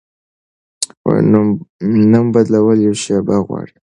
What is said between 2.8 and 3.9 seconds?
یوه شیبه غواړي.